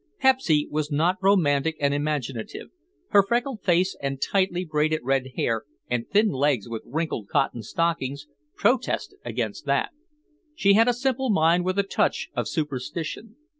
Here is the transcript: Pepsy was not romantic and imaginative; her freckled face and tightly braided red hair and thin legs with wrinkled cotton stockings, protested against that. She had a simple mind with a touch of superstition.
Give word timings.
Pepsy 0.19 0.67
was 0.71 0.89
not 0.91 1.17
romantic 1.21 1.77
and 1.79 1.93
imaginative; 1.93 2.69
her 3.09 3.21
freckled 3.21 3.61
face 3.61 3.95
and 4.01 4.19
tightly 4.19 4.65
braided 4.65 5.01
red 5.03 5.33
hair 5.35 5.61
and 5.91 6.09
thin 6.09 6.29
legs 6.29 6.67
with 6.67 6.81
wrinkled 6.87 7.27
cotton 7.27 7.61
stockings, 7.61 8.25
protested 8.55 9.19
against 9.23 9.65
that. 9.67 9.91
She 10.55 10.73
had 10.73 10.87
a 10.87 10.93
simple 10.93 11.29
mind 11.29 11.65
with 11.65 11.77
a 11.77 11.83
touch 11.83 12.29
of 12.33 12.47
superstition. 12.47 13.35